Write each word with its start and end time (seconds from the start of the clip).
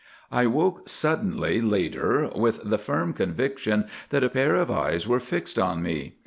"I 0.31 0.47
woke 0.47 0.89
suddenly, 0.89 1.61
later, 1.61 2.31
with 2.35 2.61
the 2.67 2.79
firm 2.79 3.13
conviction 3.13 3.85
that 4.09 4.23
a 4.23 4.29
pair 4.29 4.55
of 4.55 4.71
eyes 4.71 5.07
were 5.07 5.19
fixed 5.19 5.59
on 5.59 5.83
me. 5.83 6.15